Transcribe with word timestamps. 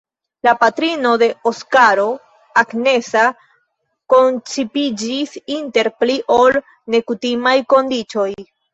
La 0.45 0.51
patrino 0.61 1.11
de 1.21 1.27
Oskaro– 1.51 2.05
Agnesa– 2.63 3.27
koncipiĝis 4.15 5.39
inter 5.61 5.93
pli 6.03 6.19
ol 6.41 6.63
nekutimaj 6.97 7.59
kondiĉoj. 7.77 8.31